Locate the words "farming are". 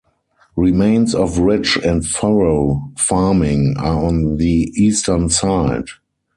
2.97-4.03